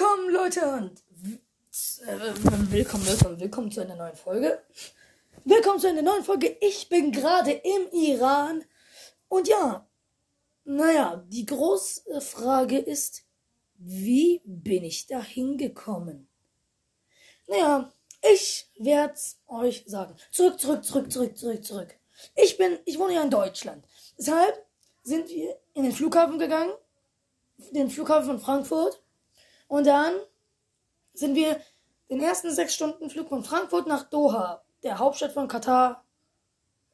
Willkommen, 0.00 0.30
Leute, 0.30 0.66
und 0.66 1.02
äh, 2.06 2.34
willkommen, 2.72 3.06
willkommen, 3.06 3.38
willkommen 3.38 3.70
zu 3.70 3.82
einer 3.82 3.96
neuen 3.96 4.16
Folge. 4.16 4.62
Willkommen 5.44 5.78
zu 5.78 5.88
einer 5.88 6.00
neuen 6.00 6.24
Folge. 6.24 6.56
Ich 6.62 6.88
bin 6.88 7.12
gerade 7.12 7.50
im 7.50 7.86
Iran. 7.92 8.64
Und 9.28 9.46
ja, 9.46 9.86
naja, 10.64 11.22
die 11.28 11.44
große 11.44 12.18
Frage 12.22 12.78
ist, 12.78 13.24
wie 13.74 14.40
bin 14.46 14.84
ich 14.84 15.06
da 15.06 15.22
hingekommen? 15.22 16.30
Naja, 17.46 17.92
ich 18.22 18.70
werd's 18.78 19.42
euch 19.48 19.84
sagen. 19.86 20.16
Zurück, 20.32 20.58
zurück, 20.58 20.82
zurück, 20.82 21.12
zurück, 21.12 21.36
zurück, 21.36 21.62
zurück. 21.62 21.94
Ich 22.36 22.56
bin, 22.56 22.78
ich 22.86 22.98
wohne 22.98 23.16
ja 23.16 23.22
in 23.22 23.30
Deutschland. 23.30 23.84
Deshalb 24.18 24.64
sind 25.02 25.28
wir 25.28 25.60
in 25.74 25.82
den 25.82 25.92
Flughafen 25.92 26.38
gegangen, 26.38 26.72
den 27.58 27.90
Flughafen 27.90 28.28
von 28.30 28.40
Frankfurt. 28.40 29.02
Und 29.70 29.86
dann 29.86 30.14
sind 31.14 31.36
wir 31.36 31.60
den 32.10 32.20
ersten 32.20 32.52
sechs 32.52 32.74
Stunden 32.74 33.08
Flug 33.08 33.28
von 33.28 33.44
Frankfurt 33.44 33.86
nach 33.86 34.02
Doha, 34.02 34.64
der 34.82 34.98
Hauptstadt 34.98 35.30
von 35.30 35.46
Katar, 35.46 36.04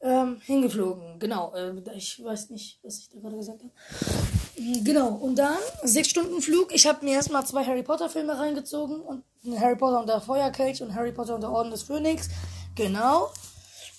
ähm, 0.02 0.42
hingeflogen. 0.44 1.18
Genau, 1.18 1.54
äh, 1.54 1.72
ich 1.96 2.22
weiß 2.22 2.50
nicht, 2.50 2.78
was 2.82 2.98
ich 2.98 3.08
da 3.08 3.18
gerade 3.18 3.38
gesagt 3.38 3.62
habe. 3.62 3.72
Genau, 4.84 5.08
und 5.08 5.36
dann 5.36 5.56
sechs 5.84 6.10
Stunden 6.10 6.42
Flug. 6.42 6.70
Ich 6.74 6.86
habe 6.86 7.02
mir 7.02 7.14
erstmal 7.14 7.46
zwei 7.46 7.64
Harry 7.64 7.82
Potter 7.82 8.10
Filme 8.10 8.38
reingezogen 8.38 9.00
und 9.00 9.24
Harry 9.58 9.76
Potter 9.76 10.00
und 10.00 10.08
der 10.10 10.20
Feuerkelch 10.20 10.82
und 10.82 10.94
Harry 10.94 11.12
Potter 11.12 11.34
und 11.34 11.40
der 11.40 11.50
Orden 11.50 11.70
des 11.70 11.82
Phönix. 11.82 12.28
Genau. 12.74 13.30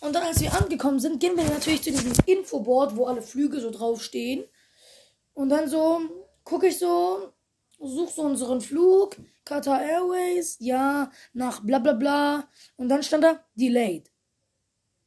Und 0.01 0.13
dann, 0.13 0.21
als 0.21 0.39
wir 0.39 0.53
angekommen 0.53 0.99
sind, 0.99 1.19
gehen 1.19 1.35
wir 1.35 1.45
natürlich 1.45 1.81
zu 1.81 1.89
diesem 1.89 2.13
Infoboard, 2.27 2.95
wo 2.95 3.07
alle 3.07 3.23
Flüge 3.23 3.59
so 3.59 3.71
draufstehen. 3.71 4.45
Und 5.33 5.49
dann 5.49 5.67
so 5.67 6.01
gucke 6.43 6.67
ich 6.67 6.77
so, 6.77 7.33
such 7.79 8.09
so 8.09 8.21
unseren 8.23 8.61
Flug, 8.61 9.17
Qatar 9.45 9.81
Airways, 9.81 10.57
ja, 10.59 11.11
nach 11.33 11.61
bla 11.61 11.79
bla 11.79 11.93
bla. 11.93 12.49
Und 12.75 12.89
dann 12.89 13.03
stand 13.03 13.23
da 13.23 13.43
delayed. 13.55 14.11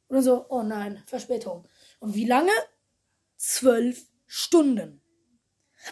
Und 0.07 0.15
dann 0.15 0.23
so, 0.23 0.45
oh 0.49 0.63
nein, 0.63 1.03
Verspätung. 1.05 1.67
Und 1.99 2.15
wie 2.15 2.25
lange? 2.25 2.51
Zwölf 3.37 4.05
Stunden. 4.25 5.01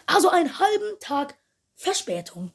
Also 0.06 0.28
einen 0.28 0.58
halben 0.58 0.98
Tag 1.00 1.36
Verspätung. 1.74 2.52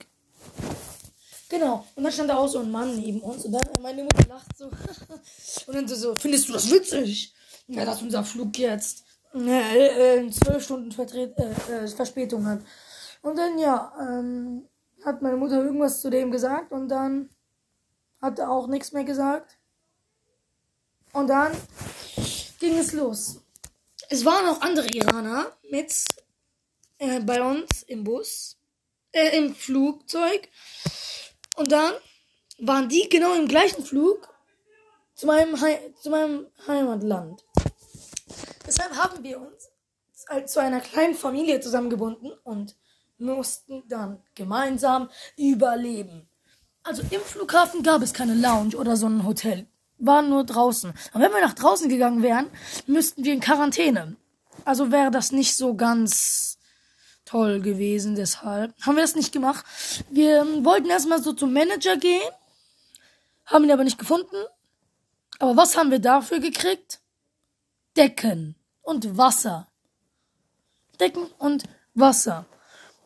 Genau. 1.49 1.85
Und 1.95 2.03
dann 2.03 2.11
stand 2.11 2.29
da 2.29 2.37
auch 2.37 2.47
so 2.47 2.59
ein 2.59 2.71
Mann 2.71 2.99
neben 2.99 3.19
uns 3.21 3.45
und 3.45 3.51
dann 3.51 3.61
meine 3.81 4.03
Mutter 4.03 4.27
lacht 4.27 4.57
so. 4.57 4.65
und 5.67 5.75
dann 5.75 5.87
so, 5.87 6.15
findest 6.15 6.49
du 6.49 6.53
das 6.53 6.69
witzig? 6.71 7.33
Ja, 7.67 7.85
dass 7.85 8.01
unser 8.01 8.23
Flug 8.23 8.57
jetzt 8.57 9.03
äh, 9.33 10.19
äh, 10.19 10.29
zwölf 10.31 10.63
Stunden 10.63 10.91
Vertret 10.91 11.37
äh, 11.37 11.83
äh, 11.83 11.87
Verspätung 11.87 12.45
hat. 12.45 12.61
Und 13.25 13.37
dann, 13.39 13.57
ja, 13.57 13.91
ähm, 13.99 14.69
hat 15.03 15.23
meine 15.23 15.35
Mutter 15.35 15.63
irgendwas 15.63 15.99
zu 15.99 16.11
dem 16.11 16.31
gesagt 16.31 16.71
und 16.71 16.89
dann 16.89 17.31
hat 18.21 18.37
er 18.37 18.51
auch 18.51 18.67
nichts 18.67 18.91
mehr 18.91 19.03
gesagt. 19.03 19.57
Und 21.11 21.25
dann 21.25 21.51
ging 22.59 22.77
es 22.77 22.93
los. 22.93 23.41
Es 24.11 24.25
waren 24.25 24.47
auch 24.47 24.61
andere 24.61 24.85
Iraner 24.89 25.57
mit 25.71 25.91
äh, 26.99 27.19
bei 27.21 27.41
uns 27.41 27.81
im 27.87 28.03
Bus, 28.03 28.59
äh, 29.11 29.35
im 29.39 29.55
Flugzeug. 29.55 30.47
Und 31.55 31.71
dann 31.71 31.95
waren 32.59 32.89
die 32.89 33.09
genau 33.09 33.33
im 33.33 33.47
gleichen 33.47 33.83
Flug 33.83 34.29
zu 35.15 35.25
meinem, 35.25 35.55
He 35.55 35.95
zu 35.99 36.11
meinem 36.11 36.45
Heimatland. 36.67 37.43
Deshalb 38.67 38.95
haben 38.95 39.23
wir 39.23 39.41
uns 39.41 40.51
zu 40.51 40.59
einer 40.59 40.79
kleinen 40.79 41.15
Familie 41.15 41.59
zusammengebunden 41.59 42.31
und 42.43 42.75
mussten 43.17 43.83
dann 43.87 44.21
gemeinsam 44.35 45.09
überleben. 45.37 46.27
Also 46.83 47.01
im 47.09 47.21
Flughafen 47.21 47.81
gab 47.83 48.01
es 48.01 48.13
keine 48.13 48.35
Lounge 48.35 48.75
oder 48.77 48.95
so 48.95 49.07
ein 49.07 49.25
Hotel. 49.25 49.67
Waren 49.97 50.29
nur 50.29 50.43
draußen. 50.43 50.93
Und 51.13 51.21
wenn 51.21 51.31
wir 51.31 51.41
nach 51.41 51.53
draußen 51.53 51.89
gegangen 51.89 52.21
wären, 52.21 52.47
müssten 52.85 53.23
wir 53.23 53.33
in 53.33 53.39
Quarantäne. 53.39 54.17
Also 54.65 54.91
wäre 54.91 55.11
das 55.11 55.31
nicht 55.31 55.55
so 55.55 55.75
ganz 55.75 56.59
toll 57.25 57.61
gewesen. 57.61 58.15
Deshalb 58.15 58.73
haben 58.81 58.95
wir 58.95 59.01
das 59.01 59.15
nicht 59.15 59.31
gemacht. 59.31 59.65
Wir 60.09 60.45
wollten 60.63 60.89
erstmal 60.89 61.21
so 61.23 61.33
zum 61.33 61.53
Manager 61.53 61.97
gehen. 61.97 62.29
Haben 63.45 63.65
ihn 63.65 63.71
aber 63.71 63.83
nicht 63.83 63.97
gefunden. 63.97 64.35
Aber 65.39 65.57
was 65.57 65.77
haben 65.77 65.91
wir 65.91 65.99
dafür 65.99 66.39
gekriegt? 66.39 66.99
Decken 67.97 68.55
und 68.81 69.17
Wasser. 69.17 69.67
Decken 70.99 71.25
und 71.39 71.63
Wasser. 71.93 72.45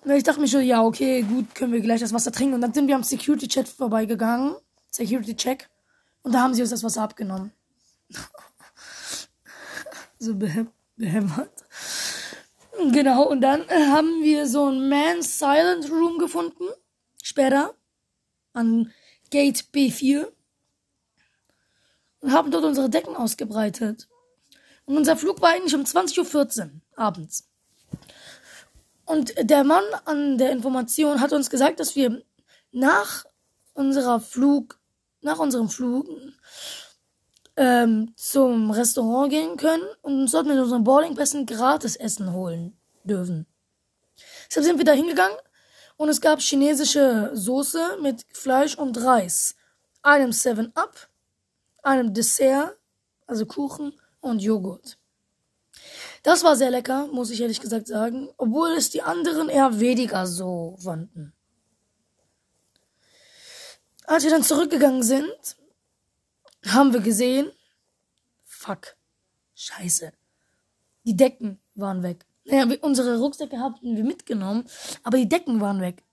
Ich 0.06 0.24
dachte 0.24 0.40
mir 0.40 0.48
schon, 0.48 0.64
ja, 0.64 0.84
okay, 0.84 1.22
gut, 1.24 1.54
können 1.54 1.74
wir 1.74 1.82
gleich 1.82 2.00
das 2.00 2.14
Wasser 2.14 2.32
trinken. 2.32 2.56
Und 2.56 2.62
dann 2.62 2.74
sind 2.74 2.88
wir 2.88 2.96
am 2.96 3.04
Security-Chat 3.04 3.68
vorbeigegangen. 3.68 4.56
Security-Check. 4.92 5.70
Und 6.24 6.34
da 6.34 6.42
haben 6.42 6.54
sie 6.54 6.62
uns 6.62 6.72
das 6.72 6.84
Wasser 6.84 7.02
abgenommen. 7.02 7.52
so 10.20 10.36
behämmert. 10.36 11.66
Genau, 12.92 13.28
und 13.28 13.42
dann 13.42 13.68
äh, 13.68 13.88
haben 13.88 14.24
wir 14.24 14.48
so 14.48 14.68
ein 14.70 14.88
Man's 14.88 15.38
Silent 15.38 15.92
Room 15.92 16.18
gefunden. 16.18 16.64
Später. 17.22 17.74
An 18.54 18.94
Gate 19.30 19.66
B4. 19.74 20.28
Und 22.22 22.31
haben 22.31 22.52
dort 22.52 22.64
unsere 22.64 22.90
Decken 22.90 23.16
ausgebreitet. 23.16 24.08
Und 24.86 24.98
unser 24.98 25.18
Flug 25.18 25.42
war 25.42 25.50
eigentlich 25.52 25.76
um 25.76 25.84
20.14 25.84 26.64
Uhr 26.64 26.72
abends. 26.96 27.50
Und 29.09 29.34
der 29.42 29.64
Mann 29.64 29.84
an 30.06 30.38
der 30.38 30.52
Information 30.52 31.20
hat 31.20 31.34
uns 31.34 31.50
gesagt, 31.50 31.80
dass 31.80 31.96
wir 31.96 32.22
nach 32.72 33.25
unserer 33.74 34.20
Flug, 34.20 34.80
nach 35.22 35.40
unserem 35.40 35.68
Flug 35.68 36.08
ähm, 37.56 38.14
zum 38.16 38.69
Restaurant 38.69 39.31
gehen 39.31 39.58
können 39.58 39.81
und 40.03 40.14
uns 40.19 40.31
dort 40.34 40.46
mit 40.46 40.59
unseren 40.59 40.84
Boardingpässen 40.84 41.48
gratis 41.48 41.96
Essen 41.96 42.34
holen 42.34 42.78
dürfen. 43.03 43.48
Deshalb 44.48 44.68
sind 44.68 44.78
wir 44.78 44.86
da 44.86 44.92
hingegangen 44.92 45.40
und 45.98 46.09
es 46.09 46.22
gab 46.22 46.40
chinesische 46.40 47.31
Soße 47.34 47.98
mit 48.03 48.28
Fleisch 48.31 48.78
und 48.78 48.96
Reis, 49.03 49.56
einem 50.03 50.30
7-Up, 50.30 51.09
einem 51.81 52.14
Dessert, 52.14 52.78
also 53.25 53.48
Kuchen 53.48 54.00
und 54.22 54.44
Joghurt. 54.44 54.99
Das 56.24 56.44
war 56.44 56.56
sehr 56.56 56.72
lecker, 56.72 57.07
muss 57.07 57.30
ich 57.30 57.41
ehrlich 57.41 57.62
gesagt 57.62 57.88
sagen, 57.88 58.30
obwohl 58.38 58.72
es 58.72 58.90
die 58.90 59.02
anderen 59.02 59.50
eher 59.50 59.80
weniger 59.80 60.28
so 60.28 60.78
fanden. 60.81 61.34
Als 64.06 64.24
wir 64.24 64.31
dann 64.31 64.44
zurückgegangen 64.44 65.03
sind, 65.03 65.57
haben 66.66 66.94
wir 66.94 67.00
gesehen, 67.00 67.52
fuck, 68.44 68.97
scheiße, 69.56 70.12
die 71.06 71.16
Decken 71.16 71.59
waren 71.75 72.03
weg. 72.03 72.25
Naja, 72.44 72.66
unsere 72.81 73.19
Rucksäcke 73.19 73.59
hatten 73.59 73.96
wir 73.96 74.03
mitgenommen, 74.03 74.68
aber 75.03 75.18
die 75.18 75.30
Decken 75.30 75.62
waren 75.62 75.80
weg. 75.81 76.03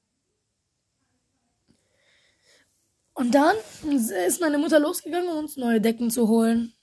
Und 3.14 3.34
dann 3.34 3.56
ist 3.80 4.42
meine 4.42 4.58
Mutter 4.58 4.78
losgegangen, 4.78 5.30
um 5.30 5.38
uns 5.38 5.56
neue 5.56 5.80
Decken 5.80 6.10
zu 6.10 6.28
holen. 6.28 6.75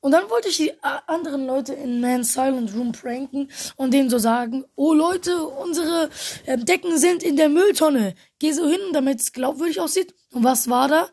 Und 0.00 0.12
dann 0.12 0.30
wollte 0.30 0.48
ich 0.48 0.56
die 0.56 0.72
anderen 0.82 1.46
Leute 1.46 1.74
in 1.74 2.00
Man's 2.00 2.32
Silent 2.32 2.74
Room 2.74 2.92
pranken 2.92 3.50
und 3.76 3.92
denen 3.92 4.08
so 4.08 4.18
sagen, 4.18 4.64
oh 4.74 4.94
Leute, 4.94 5.44
unsere 5.44 6.08
äh, 6.46 6.56
Decken 6.56 6.96
sind 6.98 7.22
in 7.22 7.36
der 7.36 7.50
Mülltonne. 7.50 8.14
Geh 8.38 8.52
so 8.52 8.66
hin, 8.66 8.80
damit 8.94 9.20
es 9.20 9.32
glaubwürdig 9.32 9.78
aussieht. 9.78 10.14
Und 10.32 10.42
was 10.42 10.68
war 10.68 10.88
da? 10.88 11.08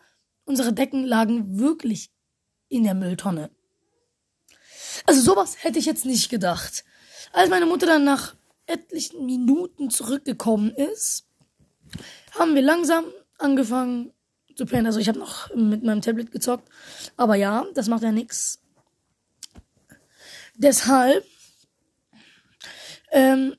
Unsere 0.46 0.72
Decken 0.72 1.04
lagen 1.04 1.60
wirklich 1.60 2.12
in 2.70 2.86
der 2.86 2.94
Mülltonne. 2.94 3.52
Also 5.06 5.22
sowas 5.22 5.64
hätte 5.64 5.80
ich 5.80 5.86
jetzt 5.86 6.06
nicht 6.06 6.30
gedacht. 6.30 6.86
Als 7.34 7.50
meine 7.50 7.66
Mutter 7.66 7.86
dann 7.86 8.06
nach 8.06 8.36
etlichen 8.68 9.26
Minuten 9.26 9.90
zurückgekommen 9.90 10.72
ist, 10.72 11.28
haben 12.40 12.56
wir 12.56 12.62
langsam 12.62 13.06
angefangen 13.38 14.14
zu 14.56 14.66
pennen. 14.66 14.88
Also 14.88 15.00
ich 15.00 15.10
habe 15.10 15.20
noch 15.20 15.54
mit 15.54 15.84
meinem 15.84 16.02
Tablet 16.02 16.32
gezockt. 16.32 16.70
Aber 17.18 17.36
ja, 17.36 17.66
das 17.74 17.88
macht 17.88 18.04
ja 18.04 18.12
nichts. 18.14 18.62
Deshalb. 20.58 21.24
Ähm, 23.12 23.56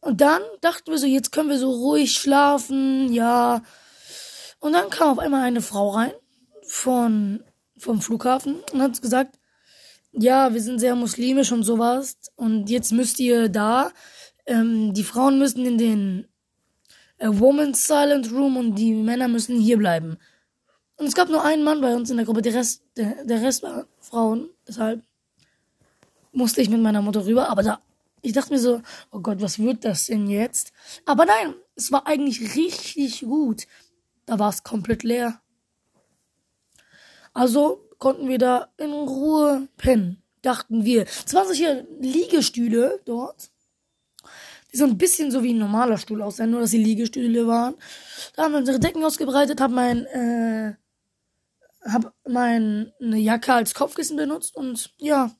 und 0.00 0.20
dann 0.20 0.42
dachten 0.60 0.90
wir 0.90 0.98
so, 0.98 1.06
jetzt 1.06 1.30
können 1.32 1.48
wir 1.48 1.58
so 1.58 1.70
ruhig 1.70 2.12
schlafen, 2.12 3.12
ja. 3.12 3.62
Und 4.58 4.72
dann 4.72 4.90
kam 4.90 5.10
auf 5.10 5.18
einmal 5.18 5.42
eine 5.42 5.62
Frau 5.62 5.90
rein 5.90 6.12
von 6.66 7.44
vom 7.78 8.02
Flughafen 8.02 8.60
und 8.72 8.82
hat 8.82 9.00
gesagt, 9.00 9.38
ja, 10.12 10.52
wir 10.52 10.60
sind 10.60 10.80
sehr 10.80 10.94
muslimisch 10.96 11.52
und 11.52 11.62
sowas 11.62 12.16
und 12.36 12.68
jetzt 12.68 12.92
müsst 12.92 13.18
ihr 13.20 13.48
da, 13.48 13.92
ähm, 14.46 14.92
die 14.92 15.04
Frauen 15.04 15.38
müssen 15.38 15.64
in 15.64 15.78
den 15.78 16.28
äh, 17.18 17.28
Woman's 17.30 17.86
Silent 17.86 18.30
Room 18.32 18.56
und 18.56 18.74
die 18.74 18.92
Männer 18.92 19.28
müssen 19.28 19.58
hier 19.58 19.78
bleiben. 19.78 20.18
Und 20.96 21.06
es 21.06 21.14
gab 21.14 21.30
nur 21.30 21.42
einen 21.42 21.62
Mann 21.62 21.80
bei 21.80 21.94
uns 21.94 22.10
in 22.10 22.16
der 22.16 22.26
Gruppe, 22.26 22.42
der 22.42 22.54
Rest, 22.54 22.82
der, 22.96 23.24
der 23.24 23.40
Rest 23.40 23.62
war 23.62 23.86
Frauen, 24.00 24.50
deshalb 24.68 25.02
musste 26.32 26.60
ich 26.62 26.70
mit 26.70 26.80
meiner 26.80 27.02
Mutter 27.02 27.24
rüber, 27.26 27.48
aber 27.48 27.62
da 27.62 27.80
Ich 28.22 28.32
dachte 28.32 28.52
mir 28.52 28.58
so, 28.58 28.82
oh 29.10 29.20
Gott, 29.20 29.40
was 29.40 29.58
wird 29.58 29.84
das 29.84 30.06
denn 30.06 30.28
jetzt? 30.28 30.72
Aber 31.06 31.24
nein, 31.24 31.54
es 31.74 31.90
war 31.90 32.06
eigentlich 32.06 32.54
richtig 32.54 33.22
gut. 33.22 33.66
Da 34.26 34.38
war 34.38 34.50
es 34.50 34.62
komplett 34.62 35.02
leer. 35.02 35.40
Also 37.32 37.88
konnten 37.98 38.28
wir 38.28 38.38
da 38.38 38.68
in 38.76 38.90
Ruhe 38.92 39.68
pennen, 39.76 40.22
dachten 40.42 40.84
wir. 40.84 41.06
Es 41.26 41.32
waren 41.34 41.46
solche 41.46 41.86
Liegestühle 42.00 43.00
dort, 43.04 43.50
die 44.72 44.76
so 44.76 44.84
ein 44.84 44.98
bisschen 44.98 45.30
so 45.30 45.42
wie 45.42 45.52
ein 45.52 45.58
normaler 45.58 45.98
Stuhl 45.98 46.22
aussehen, 46.22 46.50
nur 46.50 46.60
dass 46.60 46.70
sie 46.70 46.82
Liegestühle 46.82 47.46
waren. 47.46 47.74
Da 48.34 48.44
haben 48.44 48.52
wir 48.52 48.58
unsere 48.58 48.80
Decken 48.80 49.04
ausgebreitet, 49.04 49.60
haben 49.60 49.74
mein, 49.74 50.06
äh, 50.06 50.74
hab 51.84 52.14
meine 52.28 52.92
Jacke 53.00 53.54
als 53.54 53.74
Kopfkissen 53.74 54.16
benutzt 54.16 54.54
und 54.56 54.92
ja, 54.98 55.30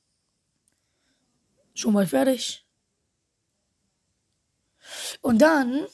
schon 1.80 1.94
mal 1.94 2.06
fertig. 2.06 2.66
Und 5.20 5.40
dann 5.40 5.86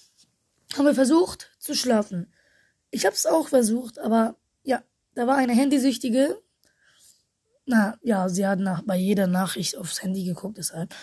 haben 0.76 0.86
wir 0.86 0.94
versucht 0.94 1.50
zu 1.58 1.74
schlafen. 1.74 2.32
Ich 2.90 3.04
habe 3.06 3.14
es 3.14 3.26
auch 3.26 3.48
versucht, 3.48 3.98
aber 3.98 4.36
ja, 4.62 4.82
da 5.14 5.26
war 5.26 5.36
eine 5.36 5.52
Handysüchtige. 5.52 6.40
Na, 7.66 7.98
ja, 8.02 8.28
sie 8.28 8.46
hat 8.46 8.60
nach, 8.60 8.82
bei 8.82 8.96
jeder 8.96 9.26
Nachricht 9.26 9.76
aufs 9.76 10.02
Handy 10.02 10.24
geguckt, 10.24 10.58
deshalb. 10.58 10.94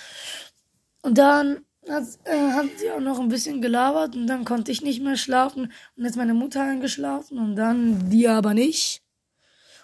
Und 1.02 1.18
dann 1.18 1.66
hat, 1.90 2.04
äh, 2.24 2.52
hat 2.52 2.68
sie 2.78 2.92
auch 2.92 3.02
noch 3.02 3.20
ein 3.20 3.28
bisschen 3.28 3.62
gelabert 3.62 4.16
und 4.16 4.28
dann 4.28 4.46
konnte 4.46 4.72
ich 4.72 4.82
nicht 4.82 5.02
mehr 5.02 5.18
schlafen 5.18 5.72
und 5.98 6.06
jetzt 6.06 6.16
meine 6.16 6.34
Mutter 6.34 6.64
eingeschlafen 6.64 7.38
und 7.38 7.56
dann 7.56 8.10
die 8.10 8.28
aber 8.28 8.54
nicht. 8.54 9.02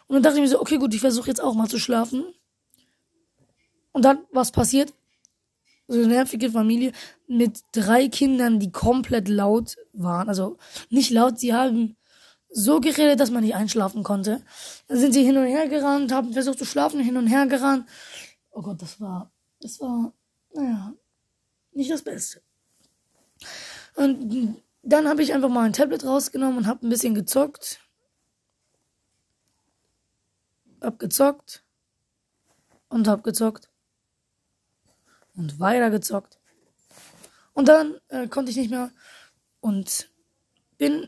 Und 0.08 0.16
dann 0.16 0.24
dachte 0.24 0.38
ich 0.38 0.42
mir 0.42 0.48
so, 0.48 0.62
okay, 0.62 0.78
gut, 0.78 0.94
ich 0.94 1.02
versuche 1.02 1.28
jetzt 1.28 1.42
auch 1.42 1.54
mal 1.54 1.68
zu 1.68 1.78
schlafen. 1.78 2.26
Und 3.92 4.06
dann, 4.06 4.20
was 4.32 4.52
passiert? 4.52 4.94
So 5.88 5.98
eine 5.98 6.08
nervige 6.08 6.52
Familie 6.52 6.92
mit 7.28 7.64
drei 7.72 8.08
Kindern, 8.08 8.60
die 8.60 8.72
komplett 8.72 9.28
laut 9.28 9.78
waren. 9.94 10.30
Also 10.30 10.58
nicht 10.90 11.10
laut, 11.10 11.40
sie 11.40 11.54
haben 11.54 11.98
so 12.50 12.80
geredet, 12.80 13.20
dass 13.20 13.32
man 13.32 13.44
nicht 13.44 13.56
einschlafen 13.56 14.04
konnte. 14.04 14.44
Dann 14.88 15.00
sind 15.00 15.14
sie 15.14 15.24
hin 15.24 15.38
und 15.38 15.46
her 15.46 15.68
gerannt, 15.68 16.12
haben 16.12 16.34
versucht 16.34 16.60
zu 16.60 16.66
schlafen, 16.66 17.00
hin 17.00 17.18
und 17.18 17.28
her 17.28 17.48
gerannt. 17.48 17.88
Oh 18.52 18.62
Gott, 18.62 18.82
das 18.82 19.02
war, 19.02 19.32
das 19.62 19.80
war, 19.80 20.14
naja, 20.54 20.94
nicht 21.72 21.90
das 21.90 22.04
Beste. 22.04 22.42
Und 23.96 24.62
dann 24.84 25.08
habe 25.08 25.24
ich 25.24 25.34
einfach 25.34 25.50
mal 25.50 25.66
ein 25.66 25.74
Tablet 25.74 26.06
rausgenommen 26.06 26.58
und 26.58 26.68
habe 26.68 26.86
ein 26.86 26.90
bisschen 26.90 27.16
gezockt. 27.16 27.80
Hab 30.82 31.00
gezockt 31.00 31.64
und 32.90 33.08
hab 33.08 33.24
gezockt 33.24 33.70
und 35.40 35.60
weiter 35.60 35.90
gezockt. 35.90 36.38
Und 37.54 37.68
dann 37.68 37.96
äh, 38.10 38.28
konnte 38.28 38.52
ich 38.52 38.58
nicht 38.58 38.70
mehr 38.70 38.92
und 39.62 40.10
bin 40.78 41.08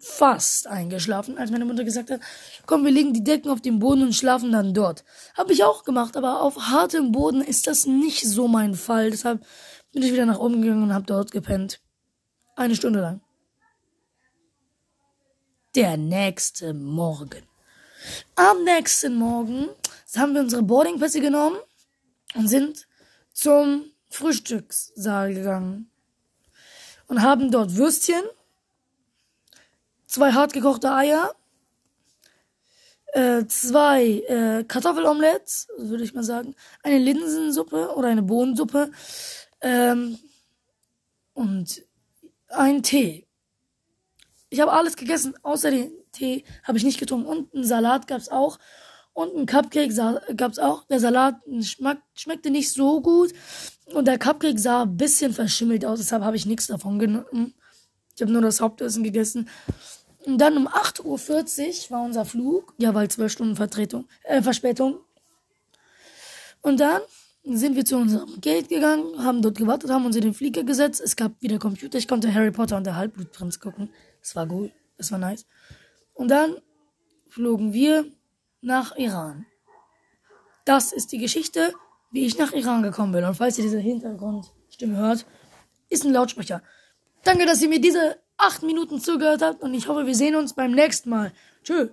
fast 0.00 0.66
eingeschlafen, 0.66 1.38
als 1.38 1.50
meine 1.50 1.64
Mutter 1.64 1.84
gesagt 1.84 2.10
hat, 2.10 2.20
komm, 2.66 2.84
wir 2.84 2.90
legen 2.90 3.12
die 3.12 3.24
Decken 3.24 3.50
auf 3.50 3.60
den 3.60 3.78
Boden 3.78 4.02
und 4.02 4.14
schlafen 4.14 4.52
dann 4.52 4.74
dort. 4.74 5.04
Habe 5.36 5.52
ich 5.52 5.64
auch 5.64 5.84
gemacht, 5.84 6.16
aber 6.16 6.40
auf 6.42 6.56
hartem 6.68 7.12
Boden 7.12 7.42
ist 7.42 7.66
das 7.66 7.86
nicht 7.86 8.26
so 8.26 8.48
mein 8.48 8.74
Fall. 8.74 9.10
Deshalb 9.10 9.44
bin 9.92 10.02
ich 10.02 10.12
wieder 10.12 10.26
nach 10.26 10.38
oben 10.38 10.62
gegangen 10.62 10.84
und 10.84 10.94
habe 10.94 11.04
dort 11.04 11.30
gepennt. 11.30 11.80
Eine 12.56 12.76
Stunde 12.76 13.00
lang. 13.00 13.20
Der 15.74 15.96
nächste 15.96 16.74
Morgen. 16.74 17.42
Am 18.36 18.64
nächsten 18.64 19.16
Morgen 19.16 19.68
haben 20.16 20.34
wir 20.34 20.40
unsere 20.40 20.62
Boardingpässe 20.62 21.20
genommen 21.20 21.58
und 22.34 22.48
sind 22.48 22.86
zum 23.32 23.90
Frühstückssaal 24.10 25.34
gegangen 25.34 25.90
und 27.06 27.22
haben 27.22 27.50
dort 27.50 27.76
Würstchen, 27.76 28.22
zwei 30.06 30.32
hartgekochte 30.32 30.92
Eier, 30.92 31.34
äh, 33.12 33.46
zwei 33.46 34.24
äh, 34.28 34.64
Kartoffelomelettes, 34.64 35.68
würde 35.78 36.04
ich 36.04 36.14
mal 36.14 36.22
sagen, 36.22 36.54
eine 36.82 36.98
Linsensuppe 36.98 37.94
oder 37.94 38.08
eine 38.08 38.22
Bohnensuppe 38.22 38.90
ähm, 39.60 40.18
und 41.34 41.82
ein 42.48 42.82
Tee. 42.82 43.26
Ich 44.50 44.60
habe 44.60 44.72
alles 44.72 44.96
gegessen, 44.96 45.34
außer 45.42 45.70
den 45.70 45.92
Tee 46.12 46.44
habe 46.64 46.78
ich 46.78 46.84
nicht 46.84 46.98
getrunken. 46.98 47.26
Und 47.26 47.54
einen 47.54 47.64
Salat 47.64 48.06
gab's 48.06 48.28
auch. 48.28 48.58
Und 49.18 49.34
ein 49.34 49.46
Cupcake 49.46 49.92
gab's 50.36 50.60
auch. 50.60 50.84
Der 50.84 51.00
Salat 51.00 51.40
schmack, 51.62 51.98
schmeckte 52.14 52.50
nicht 52.50 52.72
so 52.72 53.00
gut. 53.00 53.32
Und 53.86 54.06
der 54.06 54.16
Cupcake 54.16 54.60
sah 54.60 54.82
ein 54.82 54.96
bisschen 54.96 55.32
verschimmelt 55.32 55.84
aus, 55.84 55.98
deshalb 55.98 56.22
habe 56.22 56.36
ich 56.36 56.46
nichts 56.46 56.68
davon 56.68 57.00
genommen. 57.00 57.52
Ich 58.14 58.22
habe 58.22 58.30
nur 58.30 58.42
das 58.42 58.60
Hauptessen 58.60 59.02
gegessen. 59.02 59.48
Und 60.24 60.38
dann 60.38 60.56
um 60.56 60.68
8.40 60.68 61.02
Uhr 61.02 61.90
war 61.90 62.04
unser 62.04 62.24
Flug. 62.24 62.72
Ja, 62.78 62.94
weil 62.94 63.08
12 63.08 63.32
Stunden 63.32 63.56
Vertretung, 63.56 64.06
äh, 64.22 64.40
Verspätung. 64.40 65.00
Und 66.62 66.78
dann 66.78 67.00
sind 67.42 67.74
wir 67.74 67.84
zu 67.84 67.96
unserem 67.96 68.40
Gate 68.40 68.68
gegangen, 68.68 69.24
haben 69.24 69.42
dort 69.42 69.58
gewartet, 69.58 69.90
haben 69.90 70.06
uns 70.06 70.14
in 70.14 70.22
den 70.22 70.34
Flieger 70.34 70.62
gesetzt. 70.62 71.00
Es 71.00 71.16
gab 71.16 71.42
wieder 71.42 71.58
Computer. 71.58 71.98
Ich 71.98 72.06
konnte 72.06 72.32
Harry 72.32 72.52
Potter 72.52 72.76
und 72.76 72.84
der 72.84 72.94
Halbblutprinz 72.94 73.58
gucken. 73.58 73.90
Das 74.20 74.36
war 74.36 74.46
gut. 74.46 74.70
Das 74.96 75.10
war 75.10 75.18
nice. 75.18 75.44
Und 76.14 76.28
dann 76.28 76.54
flogen 77.28 77.72
wir 77.72 78.06
nach 78.60 78.96
Iran. 78.96 79.46
Das 80.64 80.92
ist 80.92 81.12
die 81.12 81.18
Geschichte, 81.18 81.72
wie 82.10 82.26
ich 82.26 82.38
nach 82.38 82.52
Iran 82.52 82.82
gekommen 82.82 83.12
bin. 83.12 83.24
Und 83.24 83.34
falls 83.34 83.58
ihr 83.58 83.64
diese 83.64 83.78
Hintergrundstimme 83.78 84.96
hört, 84.96 85.26
ist 85.88 86.04
ein 86.04 86.12
Lautsprecher. 86.12 86.62
Danke, 87.24 87.46
dass 87.46 87.62
ihr 87.62 87.68
mir 87.68 87.80
diese 87.80 88.18
acht 88.36 88.62
Minuten 88.62 89.00
zugehört 89.00 89.42
habt 89.42 89.62
und 89.62 89.74
ich 89.74 89.88
hoffe, 89.88 90.06
wir 90.06 90.14
sehen 90.14 90.36
uns 90.36 90.54
beim 90.54 90.72
nächsten 90.72 91.10
Mal. 91.10 91.32
Tschüss. 91.64 91.90